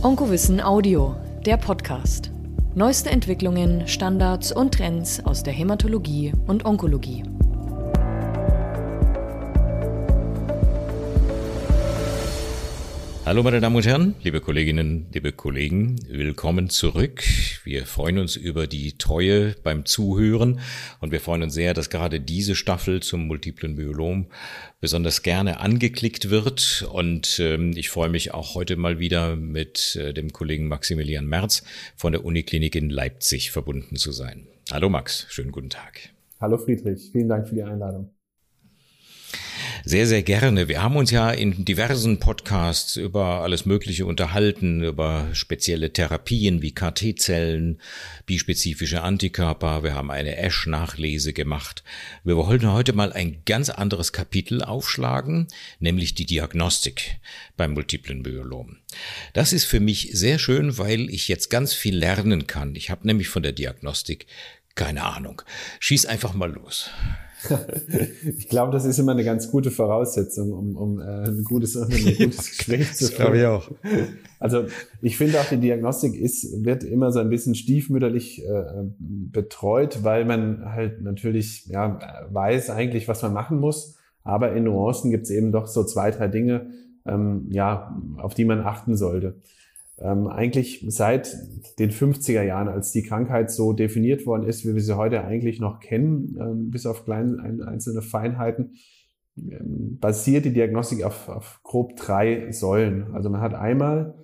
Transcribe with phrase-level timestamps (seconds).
[0.00, 2.30] Onkowissen Audio, der Podcast.
[2.76, 7.24] Neueste Entwicklungen, Standards und Trends aus der Hämatologie und Onkologie.
[13.28, 17.22] Hallo meine Damen und Herren, liebe Kolleginnen, liebe Kollegen, willkommen zurück.
[17.62, 20.60] Wir freuen uns über die Treue beim Zuhören
[21.02, 24.28] und wir freuen uns sehr, dass gerade diese Staffel zum multiplen Myelom
[24.80, 30.14] besonders gerne angeklickt wird und ähm, ich freue mich auch heute mal wieder mit äh,
[30.14, 31.64] dem Kollegen Maximilian Merz
[31.96, 34.46] von der Uniklinik in Leipzig verbunden zu sein.
[34.72, 36.14] Hallo Max, schönen guten Tag.
[36.40, 38.08] Hallo Friedrich, vielen Dank für die Einladung.
[39.88, 40.68] Sehr, sehr gerne.
[40.68, 46.74] Wir haben uns ja in diversen Podcasts über alles Mögliche unterhalten, über spezielle Therapien wie
[46.74, 47.80] KT-Zellen,
[48.26, 49.82] bispezifische Antikörper.
[49.82, 51.84] Wir haben eine Ash-Nachlese gemacht.
[52.22, 55.48] Wir wollten heute mal ein ganz anderes Kapitel aufschlagen,
[55.80, 57.16] nämlich die Diagnostik
[57.56, 58.76] beim multiplen Myelom.
[59.32, 62.74] Das ist für mich sehr schön, weil ich jetzt ganz viel lernen kann.
[62.74, 64.26] Ich habe nämlich von der Diagnostik
[64.74, 65.40] keine Ahnung.
[65.80, 66.90] Schieß einfach mal los.
[68.36, 71.88] Ich glaube, das ist immer eine ganz gute Voraussetzung, um, um äh, ein gutes, ein
[71.88, 73.16] gutes Gespräch zu führen.
[73.16, 73.70] Glaube ich auch.
[74.40, 74.64] Also
[75.02, 78.62] ich finde auch, die Diagnostik ist, wird immer so ein bisschen stiefmütterlich äh,
[78.98, 81.98] betreut, weil man halt natürlich ja,
[82.30, 83.96] weiß eigentlich, was man machen muss.
[84.24, 86.70] Aber in Nuancen gibt es eben doch so zwei, drei Dinge,
[87.06, 89.36] ähm, ja, auf die man achten sollte
[90.00, 91.36] ähm, eigentlich seit
[91.78, 95.60] den 50er Jahren, als die Krankheit so definiert worden ist, wie wir sie heute eigentlich
[95.60, 98.74] noch kennen, ähm, bis auf kleine einzelne Feinheiten,
[99.36, 103.14] ähm, basiert die Diagnostik auf, auf grob drei Säulen.
[103.14, 104.14] Also man hat einmal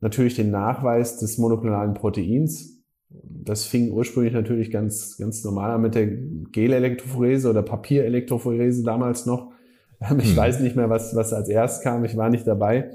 [0.00, 2.82] natürlich den Nachweis des monoklonalen Proteins.
[3.08, 9.52] Das fing ursprünglich natürlich ganz, ganz normal an mit der Gelelektrophorese oder Papierelektrophorese damals noch.
[10.00, 10.36] Ähm, ich hm.
[10.36, 12.04] weiß nicht mehr, was, was als erst kam.
[12.04, 12.90] Ich war nicht dabei.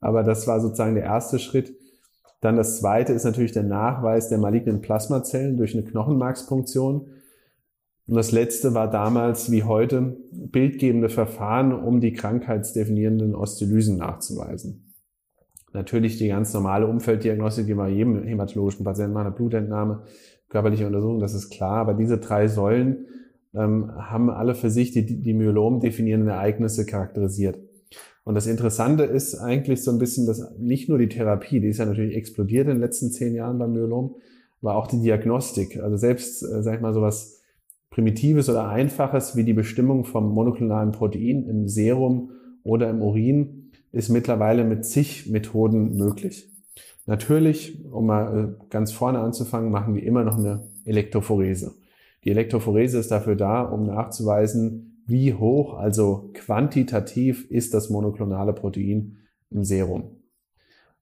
[0.00, 1.74] Aber das war sozusagen der erste Schritt.
[2.42, 7.06] Dann das zweite ist natürlich der Nachweis der malignen Plasmazellen durch eine Knochenmarkspunktion.
[8.08, 14.92] Und das letzte war damals wie heute bildgebende Verfahren, um die krankheitsdefinierenden Osteolysen nachzuweisen.
[15.72, 20.02] Natürlich die ganz normale Umfelddiagnostik, die wir jedem hämatologischen Patienten machen, eine Blutentnahme,
[20.48, 21.76] körperliche Untersuchung, das ist klar.
[21.76, 23.06] Aber diese drei Säulen
[23.54, 27.60] ähm, haben alle für sich die, die Myelom definierenden Ereignisse charakterisiert.
[28.24, 31.78] Und das Interessante ist eigentlich so ein bisschen, dass nicht nur die Therapie, die ist
[31.78, 34.14] ja natürlich explodiert in den letzten zehn Jahren beim Myelom,
[34.60, 35.82] war auch die Diagnostik.
[35.82, 37.40] Also selbst, äh, sag ich mal, so was
[37.90, 42.30] Primitives oder Einfaches wie die Bestimmung vom monoklonalen Protein im Serum
[42.62, 46.48] oder im Urin ist mittlerweile mit zig Methoden möglich.
[47.06, 51.74] Natürlich, um mal äh, ganz vorne anzufangen, machen wir immer noch eine Elektrophorese.
[52.24, 59.18] Die Elektrophorese ist dafür da, um nachzuweisen, wie hoch, also quantitativ, ist das monoklonale Protein
[59.50, 60.22] im Serum.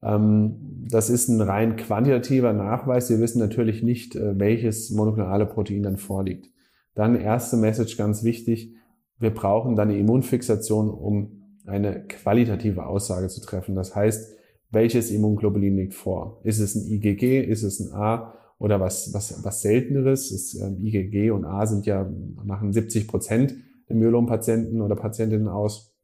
[0.03, 3.11] Ähm, das ist ein rein quantitativer Nachweis.
[3.11, 6.51] Wir wissen natürlich nicht, äh, welches monoklonale Protein dann vorliegt.
[6.95, 8.75] Dann erste Message ganz wichtig.
[9.19, 13.75] Wir brauchen dann eine Immunfixation, um eine qualitative Aussage zu treffen.
[13.75, 14.37] Das heißt,
[14.71, 16.41] welches Immunglobulin liegt vor?
[16.45, 17.43] Ist es ein IgG?
[17.43, 18.35] Ist es ein A?
[18.59, 20.31] Oder was, was, was selteneres?
[20.31, 22.11] Ist, ähm, IgG und A sind ja,
[22.45, 23.55] machen 70 Prozent
[23.95, 25.95] Myelom-Patienten oder Patientinnen aus.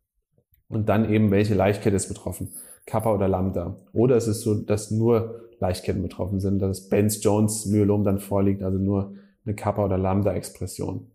[0.69, 2.53] Und dann eben, welche Leichtkette ist betroffen,
[2.87, 3.77] Kappa oder Lambda.
[3.93, 9.15] Oder es ist so, dass nur Leichtketten betroffen sind, dass Benz-Jones-Myelom dann vorliegt, also nur
[9.45, 11.11] eine Kappa- oder Lambda-Expression.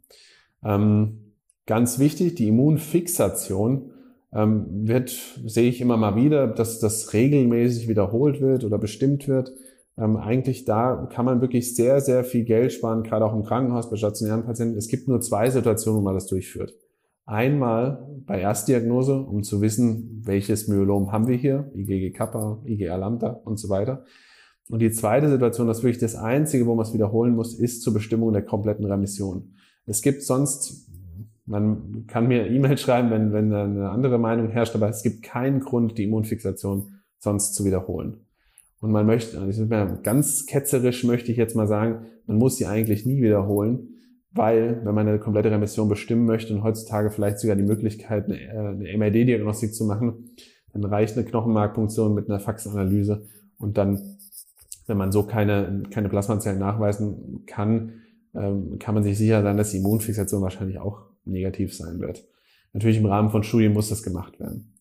[0.64, 1.34] Ähm,
[1.66, 3.92] ganz wichtig, die Immunfixation
[4.34, 5.10] ähm, wird,
[5.46, 9.52] sehe ich immer mal wieder, dass das regelmäßig wiederholt wird oder bestimmt wird.
[10.02, 13.90] Ähm, eigentlich da kann man wirklich sehr, sehr viel Geld sparen, gerade auch im Krankenhaus
[13.90, 14.78] bei stationären Patienten.
[14.78, 16.74] Es gibt nur zwei Situationen, wo man das durchführt.
[17.26, 23.30] Einmal bei Erstdiagnose, um zu wissen, welches Myelom haben wir hier, IgG Kappa, IgA Lambda
[23.30, 24.04] und so weiter.
[24.70, 27.84] Und die zweite Situation, das ist wirklich das einzige, wo man es wiederholen muss, ist
[27.84, 29.54] zur Bestimmung der kompletten Remission.
[29.86, 30.90] Es gibt sonst,
[31.46, 35.60] man kann mir E-Mail schreiben, wenn, wenn eine andere Meinung herrscht, aber es gibt keinen
[35.60, 38.26] Grund, die Immunfixation sonst zu wiederholen.
[38.82, 39.38] Und man möchte,
[40.04, 43.90] ganz ketzerisch möchte ich jetzt mal sagen, man muss sie eigentlich nie wiederholen,
[44.32, 48.42] weil wenn man eine komplette Remission bestimmen möchte und heutzutage vielleicht sogar die Möglichkeit, eine,
[48.42, 50.32] äh, eine MRD-Diagnostik zu machen,
[50.74, 54.18] dann reicht eine Knochenmarkpunktion mit einer Faxanalyse und dann,
[54.88, 58.02] wenn man so keine, keine Plasmazellen nachweisen kann,
[58.34, 62.26] ähm, kann man sich sicher sein, dass die Immunfixation wahrscheinlich auch negativ sein wird.
[62.74, 64.74] Natürlich im Rahmen von Studien muss das gemacht werden.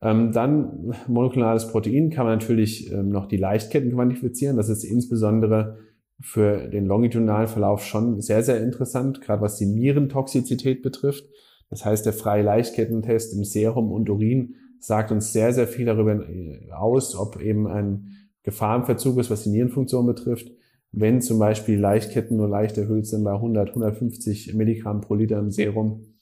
[0.00, 4.56] Ähm, dann monoklonales Protein kann man natürlich ähm, noch die Leichtketten quantifizieren.
[4.56, 5.78] Das ist insbesondere
[6.20, 11.24] für den longitudinalen Verlauf schon sehr, sehr interessant, gerade was die Nierentoxizität betrifft.
[11.70, 16.24] Das heißt, der freie Leichtkettentest im Serum und Urin sagt uns sehr, sehr viel darüber
[16.72, 18.08] aus, ob eben ein
[18.42, 20.50] Gefahrenverzug ist, was die Nierenfunktion betrifft.
[20.92, 25.50] Wenn zum Beispiel Leichtketten nur leicht erhöht sind bei 100, 150 Milligramm pro Liter im
[25.50, 26.14] Serum,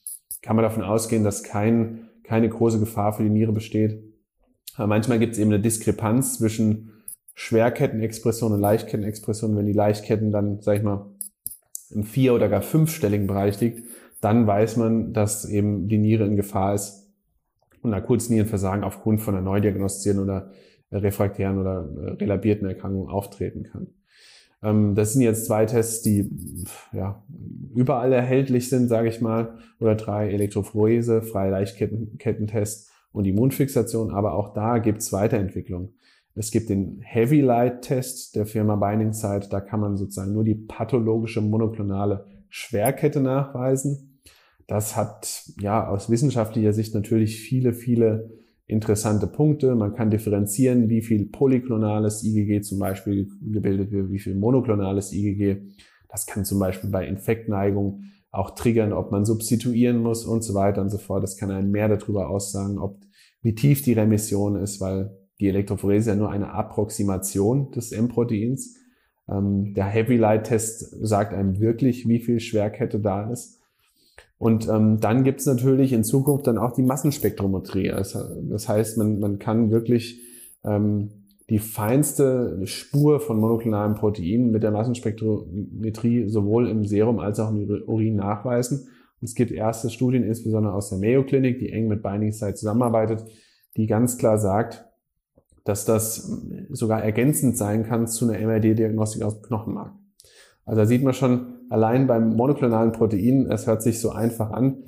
[0.42, 4.02] kann man davon ausgehen, dass kein, keine große Gefahr für die Niere besteht.
[4.76, 6.92] Aber manchmal gibt es eben eine Diskrepanz zwischen
[7.34, 9.56] Schwerkettenexpression und Leichtkettenexpression.
[9.56, 11.06] Wenn die Leichtketten dann, sag ich mal,
[11.90, 13.84] im vier- oder gar fünfstelligen Bereich liegt,
[14.20, 17.08] dann weiß man, dass eben die Niere in Gefahr ist
[17.82, 20.50] und akutes Nierenversagen aufgrund von einer neudiagnostizierten oder
[20.90, 23.88] refraktären oder äh, relabierten Erkrankung auftreten kann.
[24.66, 26.28] Ähm, das sind jetzt zwei Tests, die
[26.92, 27.22] ja,
[27.74, 34.52] überall erhältlich sind, sage ich mal, oder drei Elektrophorese, freie Leichtkettentest und Immunfixation, aber auch
[34.54, 35.94] da gibt es Weiterentwicklung.
[36.34, 40.44] Es gibt den Heavy Light Test der Firma Binding Site, da kann man sozusagen nur
[40.44, 44.20] die pathologische monoklonale Schwerkette nachweisen.
[44.66, 48.30] Das hat ja aus wissenschaftlicher Sicht natürlich viele, viele
[48.66, 49.74] interessante Punkte.
[49.74, 55.62] Man kann differenzieren, wie viel polyklonales IgG zum Beispiel gebildet wird, wie viel monoklonales IgG.
[56.08, 60.82] Das kann zum Beispiel bei Infektneigung auch triggern, ob man substituieren muss und so weiter
[60.82, 61.22] und so fort.
[61.22, 62.98] Das kann einem mehr darüber aussagen, ob
[63.42, 68.76] wie tief die Remission ist, weil die Elektrophorese ja nur eine Approximation des M-Proteins.
[69.28, 73.60] Ähm, der Heavy Light Test sagt einem wirklich, wie viel Schwerkette da ist.
[74.38, 77.88] Und ähm, dann gibt's natürlich in Zukunft dann auch die Massenspektrometrie.
[77.88, 78.18] Das,
[78.50, 80.20] das heißt, man, man kann wirklich
[80.64, 81.10] ähm,
[81.48, 87.68] die feinste Spur von monoklonalen Proteinen mit der Massenspektrometrie sowohl im Serum als auch im
[87.86, 88.88] Urin nachweisen.
[89.20, 92.54] Und es gibt erste Studien, insbesondere aus der Mayo Clinic, die eng mit Binding Site
[92.54, 93.24] zusammenarbeitet,
[93.76, 94.84] die ganz klar sagt,
[95.64, 96.30] dass das
[96.70, 99.92] sogar ergänzend sein kann zu einer MRD-Diagnostik aus Knochenmark.
[100.66, 104.82] Also da sieht man schon, allein beim monoklonalen Protein, es hört sich so einfach an,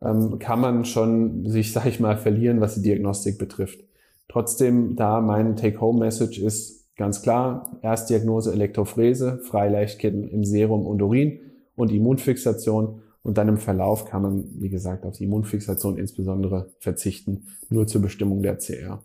[0.00, 3.80] ähm, kann man schon sich, sag ich mal, verlieren, was die Diagnostik betrifft.
[4.28, 11.40] Trotzdem, da mein Take-Home-Message ist ganz klar, Erstdiagnose Elektrophorese, Freileichtketten im Serum und Urin
[11.76, 13.02] und Immunfixation.
[13.22, 18.02] Und dann im Verlauf kann man, wie gesagt, auf die Immunfixation insbesondere verzichten, nur zur
[18.02, 19.02] Bestimmung der CR.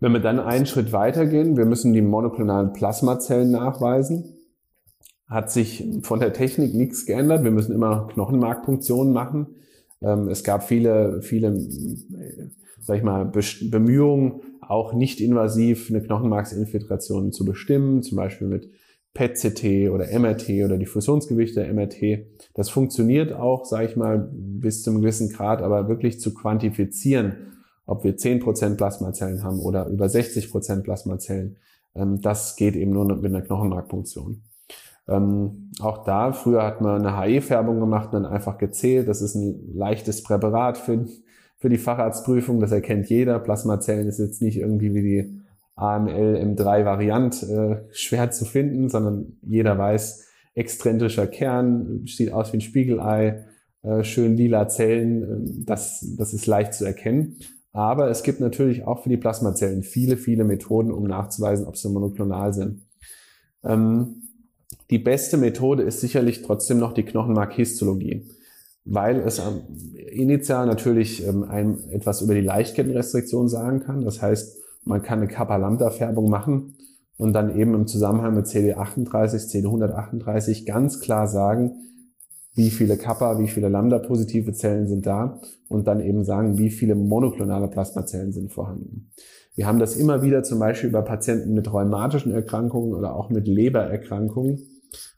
[0.00, 4.34] Wenn wir dann einen Schritt weitergehen, wir müssen die monoklonalen Plasmazellen nachweisen
[5.34, 7.42] hat sich von der Technik nichts geändert.
[7.42, 9.48] Wir müssen immer Knochenmarkpunktionen machen.
[10.00, 11.60] Ähm, es gab viele, viele,
[12.80, 13.30] sag ich mal,
[13.62, 18.70] Bemühungen, auch nicht invasiv eine Knochenmarksinfiltration zu bestimmen, zum Beispiel mit
[19.12, 22.26] PET-CT oder MRT oder Diffusionsgewichte MRT.
[22.54, 27.34] Das funktioniert auch, sage ich mal, bis zum gewissen Grad, aber wirklich zu quantifizieren,
[27.86, 31.56] ob wir 10% Plasmazellen haben oder über 60% Plasmazellen,
[31.94, 34.42] ähm, das geht eben nur mit einer Knochenmarkpunktion.
[35.06, 39.08] Ähm, auch da, früher hat man eine HE-Färbung gemacht und dann einfach gezählt.
[39.08, 41.06] Das ist ein leichtes Präparat für,
[41.58, 42.60] für die Facharztprüfung.
[42.60, 43.38] Das erkennt jeder.
[43.38, 45.40] Plasmazellen ist jetzt nicht irgendwie wie die
[45.76, 52.60] AML M3-Variant äh, schwer zu finden, sondern jeder weiß, exzentrischer Kern, sieht aus wie ein
[52.60, 53.44] Spiegelei,
[53.82, 55.22] äh, schön lila Zellen.
[55.22, 57.36] Äh, das, das ist leicht zu erkennen.
[57.72, 61.90] Aber es gibt natürlich auch für die Plasmazellen viele, viele Methoden, um nachzuweisen, ob sie
[61.90, 62.86] monoklonal sind.
[63.64, 64.22] Ähm,
[64.90, 68.28] die beste Methode ist sicherlich trotzdem noch die Knochenmarkhistologie,
[68.84, 69.40] weil es
[70.12, 74.04] initial natürlich ähm, einem etwas über die Leichtkettenrestriktion sagen kann.
[74.04, 76.74] Das heißt, man kann eine Kappa-Lambda-Färbung machen
[77.16, 81.72] und dann eben im Zusammenhang mit CD38, CD138 ganz klar sagen,
[82.54, 86.94] wie viele Kappa, wie viele Lambda-positive Zellen sind da und dann eben sagen, wie viele
[86.94, 89.10] monoklonale Plasmazellen sind vorhanden.
[89.56, 93.48] Wir haben das immer wieder zum Beispiel bei Patienten mit rheumatischen Erkrankungen oder auch mit
[93.48, 94.62] Lebererkrankungen,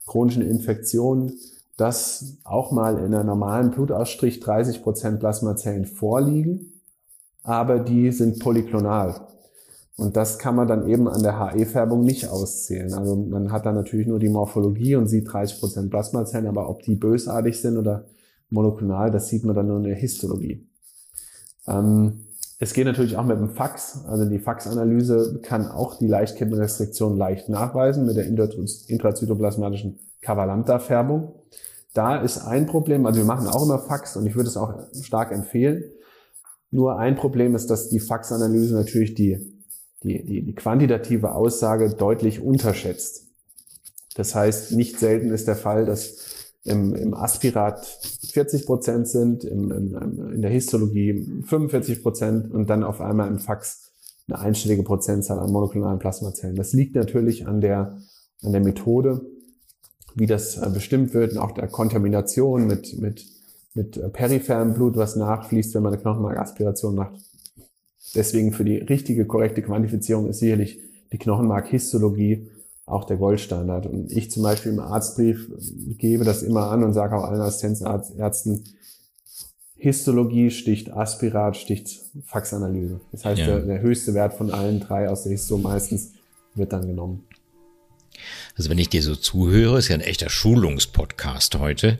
[0.06, 1.32] chronischen Infektionen,
[1.76, 6.72] dass auch mal in einer normalen Blutausstrich 30 Prozent Plasmazellen vorliegen,
[7.42, 9.26] aber die sind polyklonal.
[9.96, 12.92] Und das kann man dann eben an der HE-Färbung nicht auszählen.
[12.92, 16.82] Also man hat dann natürlich nur die Morphologie und sieht 30 Prozent Plasmazellen, aber ob
[16.82, 18.04] die bösartig sind oder
[18.50, 20.66] monoklonal, das sieht man dann nur in der Histologie.
[21.66, 22.25] Ähm,
[22.58, 24.04] es geht natürlich auch mit dem Fax.
[24.06, 31.34] Also die Faxanalyse kann auch die Leichtkettenrestriktion leicht nachweisen mit der intrazytoplasmatischen Cavalanta-Färbung.
[31.92, 34.74] Da ist ein Problem, also wir machen auch immer Fax und ich würde es auch
[35.02, 35.84] stark empfehlen.
[36.70, 39.62] Nur ein Problem ist, dass die Faxanalyse natürlich die,
[40.02, 43.26] die, die, die quantitative Aussage deutlich unterschätzt.
[44.14, 46.25] Das heißt, nicht selten ist der Fall, dass
[46.66, 52.82] im, im Aspirat 40 Prozent sind, im, im, in der Histologie 45 Prozent und dann
[52.82, 53.92] auf einmal im Fax
[54.28, 56.56] eine einstellige Prozentzahl an monoklonalen Plasmazellen.
[56.56, 57.98] Das liegt natürlich an der,
[58.42, 59.20] an der Methode,
[60.14, 63.26] wie das äh, bestimmt wird und auch der Kontamination mit, mit,
[63.74, 67.14] mit äh, peripherem Blut, was nachfließt, wenn man eine Knochenmarkaspiration macht.
[68.14, 70.80] Deswegen für die richtige, korrekte Quantifizierung ist sicherlich
[71.12, 72.48] die Knochenmarkhistologie
[72.86, 73.86] auch der Goldstandard.
[73.86, 75.50] Und ich zum Beispiel im Arztbrief
[75.98, 78.64] gebe das immer an und sage auch allen Assistenzärzten,
[79.78, 83.00] Histologie sticht Aspirat, sticht Faxanalyse.
[83.12, 83.46] Das heißt, ja.
[83.46, 86.12] der, der höchste Wert von allen drei aus der Histo meistens
[86.54, 87.24] wird dann genommen.
[88.56, 91.98] Also wenn ich dir so zuhöre, ist ja ein echter Schulungspodcast heute.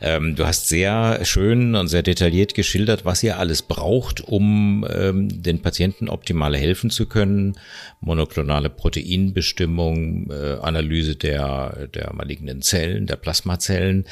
[0.00, 5.42] Ähm, du hast sehr schön und sehr detailliert geschildert, was ihr alles braucht, um ähm,
[5.42, 7.56] den Patienten optimal helfen zu können.
[8.00, 14.04] Monoklonale Proteinbestimmung, äh, Analyse der, der malignen Zellen, der Plasmazellen.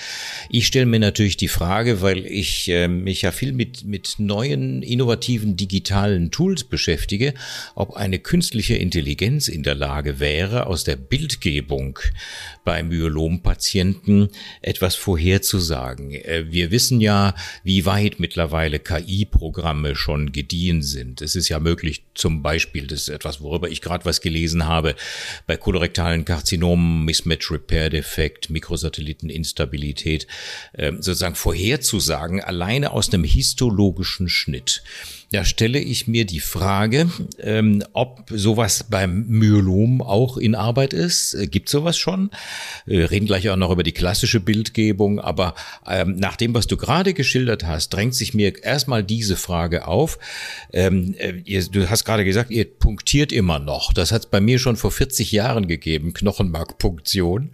[0.51, 4.83] Ich stelle mir natürlich die Frage, weil ich äh, mich ja viel mit, mit neuen,
[4.83, 7.35] innovativen digitalen Tools beschäftige,
[7.75, 11.99] ob eine künstliche Intelligenz in der Lage wäre, aus der Bildgebung Umgebung
[12.65, 14.29] bei Myelompatienten
[14.61, 16.13] etwas vorherzusagen.
[16.13, 21.23] Äh, wir wissen ja, wie weit mittlerweile KI-Programme schon gediehen sind.
[21.23, 24.95] Es ist ja möglich, zum Beispiel, das ist etwas, worüber ich gerade was gelesen habe,
[25.47, 30.27] bei kolorektalen Karzinomen, Mismatch Repair Defekt, Mikrosatelliteninstabilität,
[30.75, 34.83] äh, sozusagen vorherzusagen, alleine aus einem histologischen Schnitt.
[35.33, 41.33] Da stelle ich mir die Frage, ähm, ob sowas beim Myelom auch in Arbeit ist.
[41.33, 42.31] Äh, gibt sowas schon?
[42.85, 45.55] Wir reden gleich auch noch über die klassische Bildgebung, aber
[45.89, 50.19] ähm, nach dem, was du gerade geschildert hast, drängt sich mir erstmal diese Frage auf.
[50.71, 53.95] Ähm, äh, ihr, du hast gerade gesagt, ihr punktiert immer noch.
[53.95, 57.53] Das hat es bei mir schon vor 40 Jahren gegeben, Knochenmarkpunktion.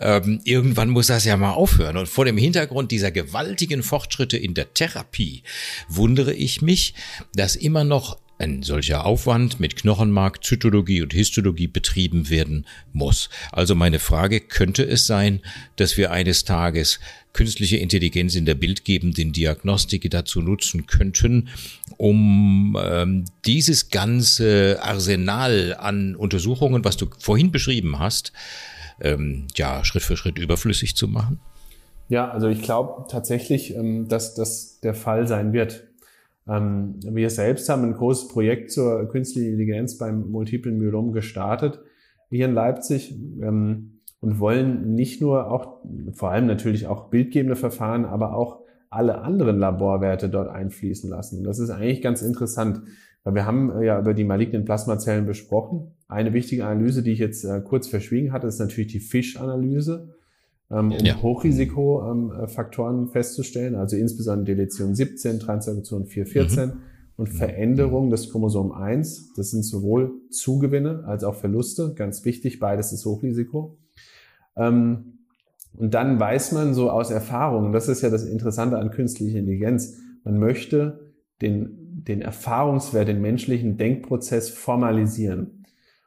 [0.00, 1.98] Ähm, irgendwann muss das ja mal aufhören.
[1.98, 5.44] Und vor dem Hintergrund dieser gewaltigen Fortschritte in der Therapie
[5.88, 6.94] wundere ich mich,
[7.34, 13.30] dass immer noch ein solcher Aufwand mit Knochenmark, Zytologie und Histologie betrieben werden muss.
[13.52, 15.40] Also meine Frage, könnte es sein,
[15.76, 16.98] dass wir eines Tages
[17.32, 21.48] künstliche Intelligenz in der bildgebenden Diagnostik dazu nutzen könnten,
[21.96, 28.32] um ähm, dieses ganze Arsenal an Untersuchungen, was du vorhin beschrieben hast,
[29.00, 31.38] ähm, ja, Schritt für Schritt überflüssig zu machen?
[32.08, 35.84] Ja, also ich glaube tatsächlich, ähm, dass das der Fall sein wird.
[36.48, 41.80] Ähm, wir selbst haben ein großes Projekt zur künstlichen Intelligenz beim Multiplen Myelom gestartet,
[42.30, 45.82] hier in Leipzig, ähm, und wollen nicht nur auch,
[46.12, 51.38] vor allem natürlich auch bildgebende Verfahren, aber auch alle anderen Laborwerte dort einfließen lassen.
[51.38, 52.82] Und das ist eigentlich ganz interessant,
[53.24, 55.92] weil wir haben ja über die malignen Plasmazellen besprochen.
[56.08, 60.14] Eine wichtige Analyse, die ich jetzt äh, kurz verschwiegen hatte, ist natürlich die Fisch-Analyse
[60.72, 61.20] ähm, um ja.
[61.20, 66.80] Hochrisikofaktoren festzustellen, also insbesondere Deletion 17, Transaktion 414 mhm.
[67.16, 69.34] und Veränderung des Chromosom 1.
[69.36, 73.76] Das sind sowohl Zugewinne als auch Verluste, ganz wichtig, beides ist Hochrisiko.
[74.56, 75.18] Ähm,
[75.74, 79.98] und dann weiß man so aus Erfahrung, das ist ja das Interessante an künstlicher Intelligenz,
[80.24, 85.61] man möchte den, den Erfahrungswert, den menschlichen Denkprozess formalisieren.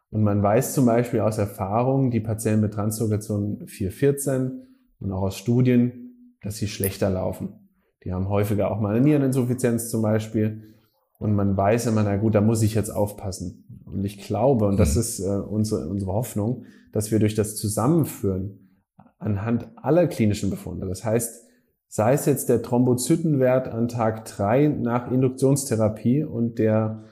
[0.10, 4.62] Und man weiß zum Beispiel aus Erfahrung, die Patienten mit Translokation 414
[5.00, 7.70] und auch aus Studien, dass sie schlechter laufen.
[8.04, 10.76] Die haben häufiger auch mal eine Niereninsuffizienz zum Beispiel.
[11.18, 13.84] Und man weiß immer, na gut, da muss ich jetzt aufpassen.
[13.86, 15.02] Und ich glaube, und das mhm.
[15.02, 18.80] ist äh, unsere, unsere Hoffnung, dass wir durch das Zusammenführen
[19.18, 21.46] anhand aller klinischen Befunde, das heißt,
[21.88, 27.06] sei es jetzt der Thrombozytenwert an Tag drei nach Induktionstherapie und der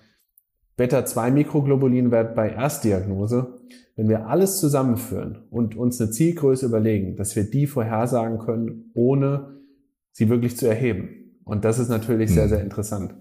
[0.77, 3.59] Beta-2-Mikroglobulinwert bei Erstdiagnose,
[3.95, 9.59] wenn wir alles zusammenführen und uns eine Zielgröße überlegen, dass wir die vorhersagen können, ohne
[10.11, 11.39] sie wirklich zu erheben.
[11.43, 12.49] Und das ist natürlich sehr, hm.
[12.49, 13.13] sehr interessant.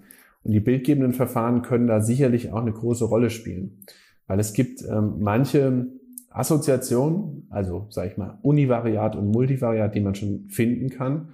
[0.44, 3.84] Und die bildgebenden Verfahren können da sicherlich auch eine große Rolle spielen,
[4.26, 5.88] weil es gibt ähm, manche
[6.30, 11.28] Assoziationen, also sage ich mal Univariat und Multivariat, die man schon finden kann,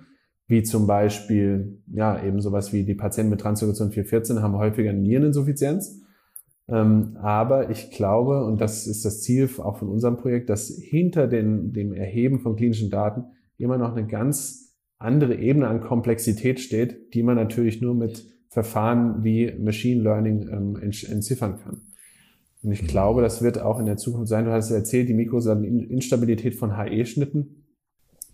[0.48, 6.02] wie zum Beispiel ja eben sowas wie die Patienten mit Translokation 414 haben häufiger Niereninsuffizienz
[6.70, 11.72] aber ich glaube, und das ist das Ziel auch von unserem Projekt, dass hinter den,
[11.72, 13.24] dem Erheben von klinischen Daten
[13.56, 19.24] immer noch eine ganz andere Ebene an Komplexität steht, die man natürlich nur mit Verfahren
[19.24, 21.80] wie Machine Learning ähm, entziffern kann.
[22.62, 24.44] Und ich glaube, das wird auch in der Zukunft sein.
[24.44, 27.64] Du hast erzählt, die Mikroinstabilität von HE-Schnitten.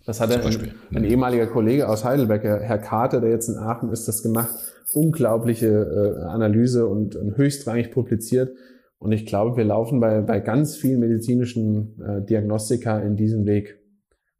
[0.05, 4.07] Das hat ein, ein, ehemaliger Kollege aus Heidelberg, Herr Carter, der jetzt in Aachen ist,
[4.07, 4.49] das gemacht
[4.93, 8.55] unglaubliche äh, Analyse und, und höchstrangig publiziert.
[8.97, 13.77] Und ich glaube, wir laufen bei, bei ganz vielen medizinischen äh, Diagnostika in diesen Weg,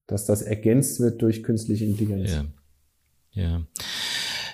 [0.08, 2.32] dass das ergänzt wird durch künstliche Intelligenz.
[3.32, 3.44] Ja.
[3.44, 3.68] ja.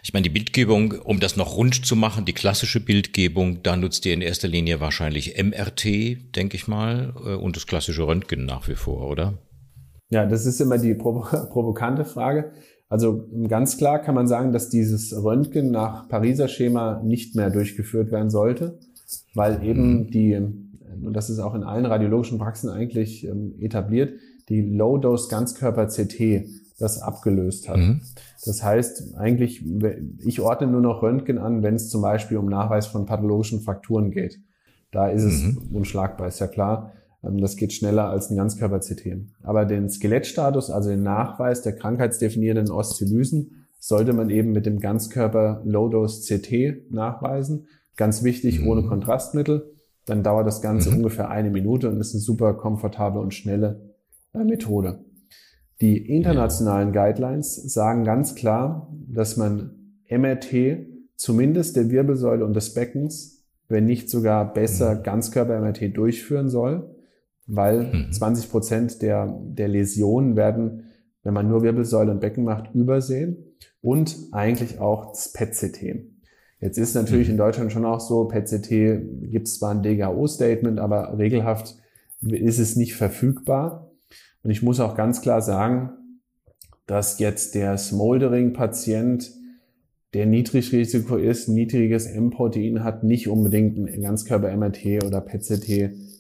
[0.04, 4.06] Ich meine, die Bildgebung, um das noch rund zu machen, die klassische Bildgebung, da nutzt
[4.06, 8.68] ihr in erster Linie wahrscheinlich MRT, denke ich mal, äh, und das klassische Röntgen nach
[8.68, 9.38] wie vor, oder?
[10.12, 12.52] Ja, das ist immer die provo provokante Frage.
[12.90, 18.12] Also ganz klar kann man sagen, dass dieses Röntgen nach Pariser Schema nicht mehr durchgeführt
[18.12, 18.78] werden sollte,
[19.34, 20.12] weil eben mhm.
[20.12, 26.46] die, und das ist auch in allen radiologischen Praxen eigentlich ähm, etabliert, die Low-Dose-Ganzkörper-CT
[26.78, 27.78] das abgelöst hat.
[27.78, 28.02] Mhm.
[28.44, 29.64] Das heißt, eigentlich,
[30.26, 34.12] ich ordne nur noch Röntgen an, wenn es zum Beispiel um Nachweis von pathologischen Frakturen
[34.12, 34.40] geht.
[34.92, 35.70] Da ist es mhm.
[35.72, 36.92] unschlagbar, ist ja klar.
[37.24, 39.18] Ähm, das geht schneller als ein Ganzkörper-CT.
[39.44, 45.62] Aber den Skelettstatus, also den Nachweis der krankheitsdefinierenden Oszillysen, sollte man eben mit dem Ganzkörper
[45.66, 47.68] Low-Dose-CT nachweisen.
[47.98, 48.68] Ganz wichtig, mhm.
[48.68, 49.74] ohne Kontrastmittel.
[50.06, 50.98] Dann dauert das Ganze mhm.
[50.98, 53.94] ungefähr eine Minute und ist eine super komfortable und schnelle
[54.34, 55.06] äh, Methode.
[55.80, 60.86] Die internationalen Guidelines sagen ganz klar, dass man MRT
[61.16, 65.04] zumindest der Wirbelsäule und des Beckens, wenn nicht sogar besser mhm.
[65.04, 66.96] Ganzkörper-MRT durchführen soll
[67.54, 68.52] weil 20 mhm.
[68.52, 70.86] Prozent der, der Läsionen werden,
[71.24, 73.38] wenn man nur Wirbelsäule und Becken macht, übersehen
[73.82, 76.06] und eigentlich auch das PET-CT.
[76.62, 77.34] Jetzt ist natürlich mhm.
[77.34, 81.76] in Deutschland schon auch so, PET-CT gibt es zwar ein DGO-Statement, aber regelhaft
[82.22, 83.92] ist es nicht verfügbar.
[84.44, 85.92] Und ich muss auch ganz klar sagen,
[86.88, 89.32] dass jetzt der Smoldering-Patient,
[90.14, 96.11] der Niedrigrisiko ist, niedriges M-Protein hat, nicht unbedingt ein Ganzkörper-MRT oder PET-CT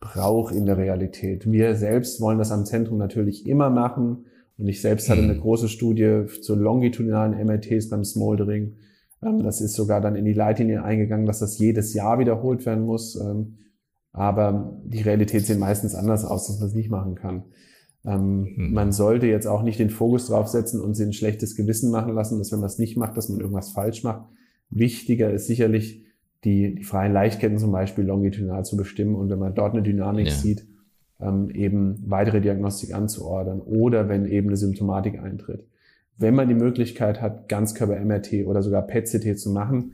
[0.00, 1.50] braucht in der Realität.
[1.50, 4.24] Wir selbst wollen das am Zentrum natürlich immer machen.
[4.56, 5.40] Und ich selbst hatte eine hm.
[5.40, 8.76] große Studie zu longitudinalen MRTs beim Smoldering.
[9.22, 12.84] Ähm, das ist sogar dann in die Leitlinie eingegangen, dass das jedes Jahr wiederholt werden
[12.84, 13.16] muss.
[13.16, 13.58] Ähm,
[14.12, 17.44] aber die Realität sieht meistens anders aus, dass man es nicht machen kann.
[18.04, 18.72] Ähm, hm.
[18.72, 22.38] Man sollte jetzt auch nicht den Fokus draufsetzen und sie ein schlechtes Gewissen machen lassen,
[22.38, 24.26] dass wenn man es nicht macht, dass man irgendwas falsch macht.
[24.70, 26.04] Wichtiger ist sicherlich,
[26.44, 30.28] die, die freien Leichtketten zum Beispiel longitudinal zu bestimmen und wenn man dort eine Dynamik
[30.28, 30.32] ja.
[30.32, 30.66] sieht,
[31.20, 35.66] ähm, eben weitere Diagnostik anzuordern oder wenn eben eine Symptomatik eintritt.
[36.16, 39.92] Wenn man die Möglichkeit hat, Ganzkörper-MRT oder sogar PET-CT zu machen,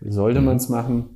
[0.00, 0.46] sollte mhm.
[0.46, 1.06] man es machen.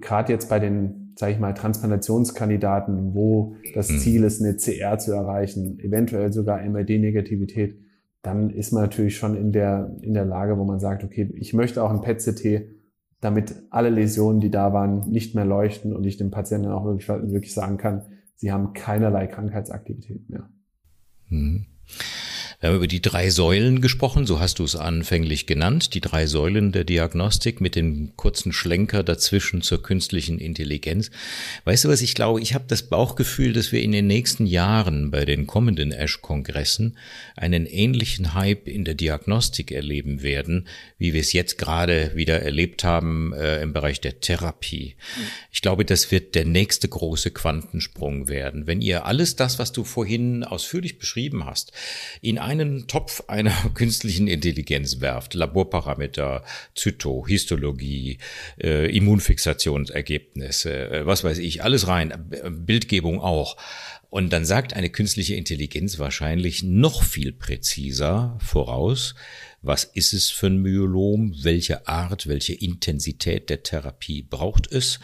[0.00, 3.98] Gerade jetzt bei den, sage ich mal, Transplantationskandidaten, wo das mhm.
[3.98, 7.78] Ziel ist, eine CR zu erreichen, eventuell sogar MRD-Negativität,
[8.22, 11.54] dann ist man natürlich schon in der, in der Lage, wo man sagt, okay, ich
[11.54, 12.79] möchte auch ein PET-CT
[13.20, 17.08] damit alle Läsionen, die da waren, nicht mehr leuchten und ich dem Patienten auch wirklich,
[17.08, 18.02] wirklich sagen kann,
[18.34, 20.48] sie haben keinerlei Krankheitsaktivität mehr.
[21.28, 21.66] Mhm.
[22.60, 26.26] Wir haben über die drei Säulen gesprochen, so hast du es anfänglich genannt, die drei
[26.26, 31.10] Säulen der Diagnostik mit dem kurzen Schlenker dazwischen zur künstlichen Intelligenz.
[31.64, 35.10] Weißt du was, ich glaube, ich habe das Bauchgefühl, dass wir in den nächsten Jahren
[35.10, 36.98] bei den kommenden Ash-Kongressen
[37.34, 40.68] einen ähnlichen Hype in der Diagnostik erleben werden,
[40.98, 44.96] wie wir es jetzt gerade wieder erlebt haben äh, im Bereich der Therapie.
[45.50, 48.66] Ich glaube, das wird der nächste große Quantensprung werden.
[48.66, 51.72] Wenn ihr alles das, was du vorhin ausführlich beschrieben hast,
[52.20, 56.42] in einen Topf einer künstlichen Intelligenz werft, Laborparameter,
[56.74, 58.18] Zyto, Histologie,
[58.60, 62.12] äh, Immunfixationsergebnisse, äh, was weiß ich, alles rein,
[62.50, 63.56] Bildgebung auch.
[64.10, 69.14] Und dann sagt eine künstliche Intelligenz wahrscheinlich noch viel präziser voraus,
[69.62, 74.98] was ist es für ein Myelom, welche Art, welche Intensität der Therapie braucht es.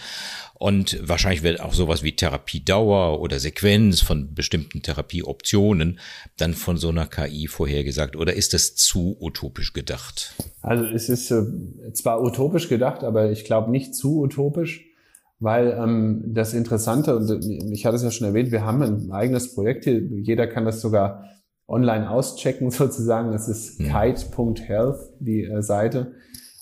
[0.54, 6.00] Und wahrscheinlich wird auch sowas wie Therapiedauer oder Sequenz von bestimmten Therapieoptionen
[6.36, 8.16] dann von so einer KI vorhergesagt.
[8.16, 10.34] Oder ist das zu utopisch gedacht?
[10.62, 11.44] Also es ist äh,
[11.92, 14.85] zwar utopisch gedacht, aber ich glaube nicht zu utopisch
[15.38, 19.10] weil ähm, das Interessante, und äh, ich hatte es ja schon erwähnt, wir haben ein
[19.12, 21.24] eigenes Projekt hier, jeder kann das sogar
[21.68, 23.32] online auschecken sozusagen.
[23.32, 24.02] Das ist ja.
[24.04, 26.12] kite.health, die äh, Seite.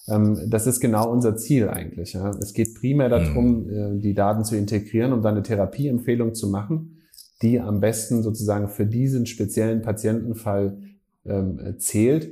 [0.08, 2.14] Ähm, das ist genau unser Ziel eigentlich.
[2.14, 2.30] Ja.
[2.30, 3.70] Es geht primär darum, mhm.
[3.70, 7.02] äh, die Daten zu integrieren, um dann eine Therapieempfehlung zu machen,
[7.42, 10.78] die am besten sozusagen für diesen speziellen Patientenfall
[11.24, 12.30] ähm, zählt.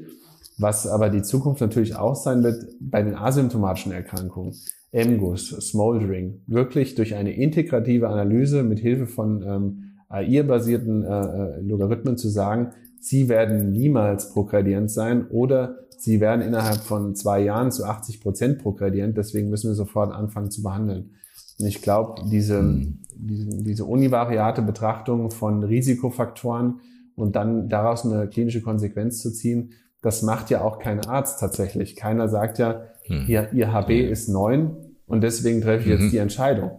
[0.59, 4.55] Was aber die Zukunft natürlich auch sein wird bei den asymptomatischen Erkrankungen.
[4.93, 12.19] MGUS, Smoldering, wirklich durch eine integrative Analyse mit Hilfe von ähm, AI-basierten äh, äh, Logarithmen
[12.19, 17.85] zu sagen, sie werden niemals progredient sein oder sie werden innerhalb von zwei Jahren zu
[17.85, 19.17] 80 Prozent progredient.
[19.17, 21.13] Deswegen müssen wir sofort anfangen zu behandeln.
[21.59, 22.99] Und ich glaube, diese, hm.
[23.17, 26.81] diese, diese univariate Betrachtung von Risikofaktoren
[27.15, 29.71] und dann daraus eine klinische Konsequenz zu ziehen,
[30.03, 31.97] das macht ja auch kein Arzt tatsächlich.
[31.97, 33.25] Keiner sagt ja, hm.
[33.29, 36.11] ihr, ihr HB ist neun und deswegen treffe ich jetzt mhm.
[36.11, 36.71] die Entscheidung.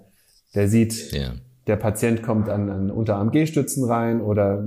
[0.55, 1.33] Der sieht, ja
[1.67, 4.63] der Patient kommt an, an Unterarm-G-Stützen rein oder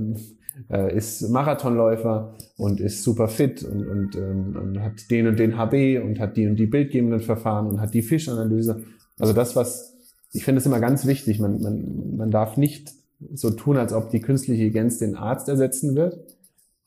[0.71, 5.57] äh, ist Marathonläufer und ist super fit und, und, ähm, und hat den und den
[5.57, 8.83] HB und hat die und die bildgebenden Verfahren und hat die Fischanalyse.
[9.19, 9.93] Also das, was
[10.33, 12.91] ich finde es immer ganz wichtig, man, man, man darf nicht
[13.33, 16.19] so tun, als ob die künstliche Intelligenz den Arzt ersetzen wird.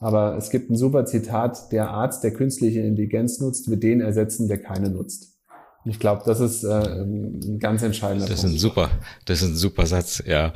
[0.00, 4.48] Aber es gibt ein super Zitat, der Arzt, der künstliche Intelligenz nutzt, wird den ersetzen,
[4.48, 5.36] der keine nutzt.
[5.84, 8.56] Ich glaube, das ist äh, ein ganz entscheidender das Punkt.
[8.56, 8.90] Ist ein super,
[9.24, 10.52] das ist ein super Satz, ja.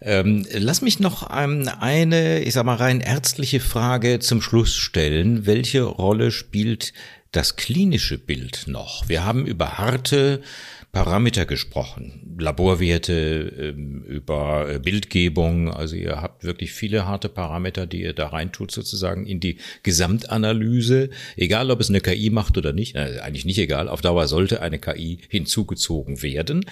[0.00, 5.46] Ähm, lass mich noch ähm, eine, ich sag mal, rein ärztliche Frage zum Schluss stellen.
[5.46, 6.94] Welche Rolle spielt
[7.32, 9.08] das klinische Bild noch?
[9.08, 10.40] Wir haben über harte
[10.92, 15.72] Parameter gesprochen, Laborwerte, ähm, über äh, Bildgebung.
[15.72, 21.08] Also ihr habt wirklich viele harte Parameter, die ihr da reintut sozusagen in die Gesamtanalyse.
[21.34, 23.88] Egal, ob es eine KI macht oder nicht, äh, eigentlich nicht egal.
[23.88, 26.66] Auf Dauer sollte eine KI hinzugezogen werden.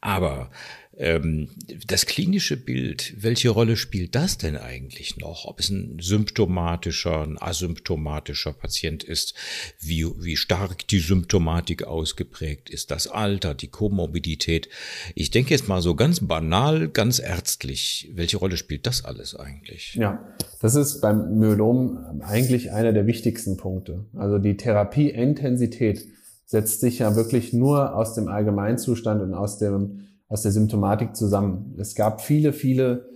[0.00, 0.50] Aber
[0.98, 5.44] das klinische Bild, welche Rolle spielt das denn eigentlich noch?
[5.44, 9.34] Ob es ein symptomatischer, ein asymptomatischer Patient ist,
[9.78, 14.70] wie, wie stark die Symptomatik ausgeprägt ist, das Alter, die Komorbidität.
[15.14, 18.10] Ich denke jetzt mal so ganz banal, ganz ärztlich.
[18.14, 19.96] Welche Rolle spielt das alles eigentlich?
[19.96, 20.24] Ja,
[20.62, 24.06] das ist beim Myelom eigentlich einer der wichtigsten Punkte.
[24.14, 26.06] Also die Therapieintensität
[26.46, 31.74] setzt sich ja wirklich nur aus dem Allgemeinzustand und aus dem aus der Symptomatik zusammen.
[31.78, 33.08] Es gab viele, viele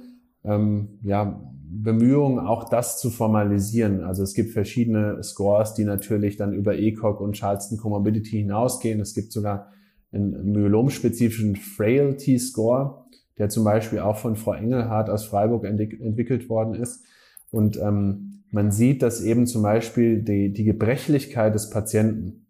[0.44, 1.42] ähm, ja,
[1.72, 4.02] Bemühungen, auch das zu formalisieren.
[4.02, 9.00] Also es gibt verschiedene Scores, die natürlich dann über ECOG und Charleston Comorbidity hinausgehen.
[9.00, 9.70] Es gibt sogar
[10.12, 13.04] einen myelomspezifischen Frailty Score,
[13.38, 17.04] der zum Beispiel auch von Frau Engelhardt aus Freiburg entwickelt worden ist.
[17.50, 22.46] Und ähm, man sieht, dass eben zum Beispiel die, die Gebrechlichkeit des Patienten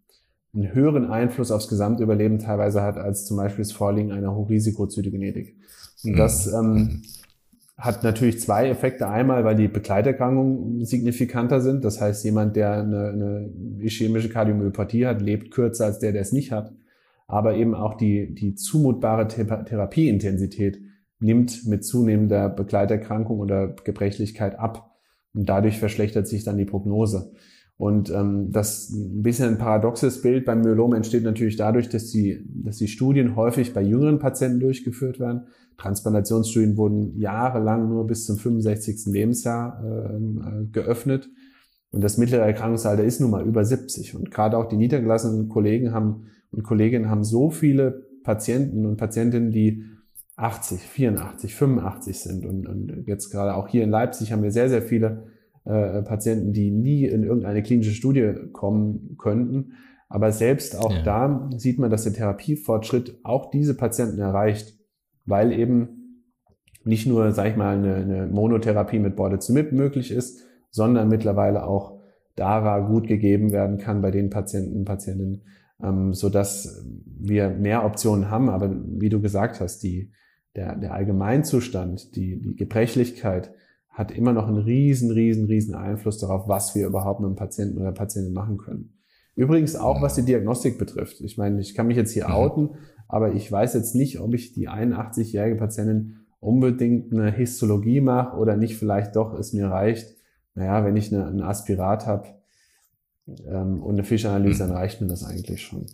[0.53, 5.55] einen höheren Einfluss aufs Gesamtüberleben teilweise hat als zum Beispiel das Vorliegen einer Hochrisikozytogenetik.
[6.03, 6.53] Und das mhm.
[6.53, 7.01] ähm,
[7.77, 9.07] hat natürlich zwei Effekte.
[9.07, 11.83] Einmal, weil die Begleiterkrankungen signifikanter sind.
[11.83, 16.31] Das heißt, jemand, der eine, eine ischämische Kardiomyopathie hat, lebt kürzer als der, der es
[16.31, 16.73] nicht hat.
[17.27, 20.81] Aber eben auch die, die zumutbare Therapieintensität
[21.19, 24.91] nimmt mit zunehmender Begleiterkrankung oder Gebrechlichkeit ab.
[25.33, 27.31] Und dadurch verschlechtert sich dann die Prognose.
[27.77, 32.45] Und ähm, das ein bisschen ein paradoxes Bild beim Myelom entsteht natürlich dadurch, dass die,
[32.63, 35.47] dass die Studien häufig bei jüngeren Patienten durchgeführt werden.
[35.77, 39.07] Transplantationsstudien wurden jahrelang nur bis zum 65.
[39.07, 41.27] Lebensjahr ähm, äh, geöffnet.
[41.89, 44.15] Und das mittlere Erkrankungsalter ist nun mal über 70.
[44.15, 49.51] Und gerade auch die niedergelassenen Kollegen haben und Kolleginnen haben so viele Patienten und Patientinnen,
[49.51, 49.85] die
[50.35, 52.45] 80, 84, 85 sind.
[52.45, 55.30] Und, und jetzt gerade auch hier in Leipzig haben wir sehr, sehr viele
[55.65, 59.73] äh, Patienten, die nie in irgendeine klinische Studie kommen könnten.
[60.09, 61.03] Aber selbst auch ja.
[61.03, 64.77] da sieht man, dass der Therapiefortschritt auch diese Patienten erreicht,
[65.25, 66.01] weil eben
[66.83, 72.01] nicht nur, sag ich mal, eine, eine Monotherapie mit Bordezimib möglich ist, sondern mittlerweile auch
[72.35, 75.43] DARA gut gegeben werden kann bei den Patienten und Patientinnen,
[75.81, 78.49] ähm, so dass wir mehr Optionen haben.
[78.49, 80.11] Aber wie du gesagt hast, die,
[80.55, 83.53] der, der Allgemeinzustand, die, die Gebrechlichkeit,
[83.91, 87.77] hat immer noch einen riesen, riesen, riesen Einfluss darauf, was wir überhaupt mit dem Patienten
[87.77, 88.97] oder Patientin machen können.
[89.35, 91.21] Übrigens auch, was die Diagnostik betrifft.
[91.21, 92.33] Ich meine, ich kann mich jetzt hier mhm.
[92.33, 92.69] outen,
[93.07, 98.55] aber ich weiß jetzt nicht, ob ich die 81-jährige Patientin unbedingt eine Histologie mache oder
[98.55, 100.15] nicht vielleicht doch es mir reicht,
[100.55, 102.27] naja, wenn ich eine, ein Aspirat habe
[103.45, 104.69] ähm, und eine Fischanalyse, mhm.
[104.69, 105.85] dann reicht mir das eigentlich schon.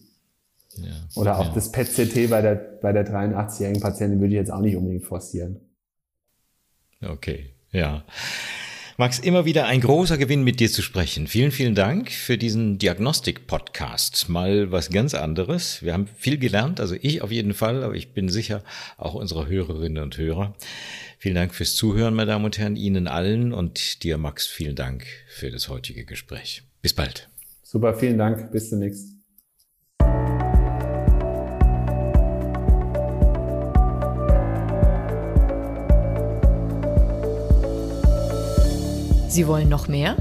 [0.75, 1.53] Ja, oder auch ja.
[1.55, 5.59] das PET-CT bei der, bei der 83-jährigen Patientin würde ich jetzt auch nicht unbedingt forcieren.
[7.01, 8.03] Okay, ja.
[8.99, 11.27] Max, immer wieder ein großer Gewinn mit dir zu sprechen.
[11.27, 14.27] Vielen, vielen Dank für diesen Diagnostik-Podcast.
[14.27, 15.83] Mal was ganz anderes.
[15.83, 18.63] Wir haben viel gelernt, also ich auf jeden Fall, aber ich bin sicher
[18.97, 20.55] auch unsere Hörerinnen und Hörer.
[21.19, 25.05] Vielen Dank fürs Zuhören, meine Damen und Herren, Ihnen allen und dir, Max, vielen Dank
[25.29, 26.63] für das heutige Gespräch.
[26.81, 27.29] Bis bald.
[27.61, 28.51] Super, vielen Dank.
[28.51, 29.16] Bis demnächst.
[39.37, 40.17] Sie wollen noch mehr?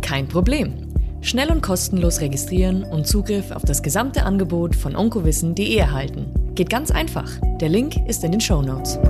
[0.00, 0.74] Kein Problem.
[1.22, 6.26] Schnell und kostenlos registrieren und Zugriff auf das gesamte Angebot von onkowissen.de erhalten.
[6.54, 7.28] Geht ganz einfach.
[7.60, 9.00] Der Link ist in den Show Notes.